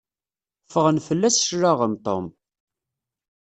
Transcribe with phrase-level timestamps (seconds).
[0.67, 2.25] Ffɣen fell-as cclaɣem Tom.